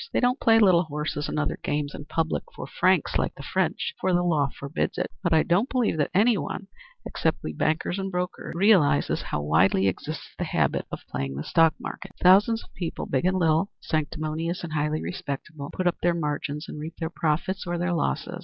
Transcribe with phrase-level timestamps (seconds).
[0.13, 3.93] They don't play little horses and other games in public for francs, like the French,
[4.01, 6.69] for the law forbids it, but I don't believe that any one,
[7.05, 11.75] except we bankers and brokers, realizes how widely exists the habit of playing the stock
[11.79, 12.13] market.
[12.19, 16.79] Thousands of people, big and little, sanctimonious and highly respectable, put up their margins and
[16.79, 18.39] reap their profits or their losses.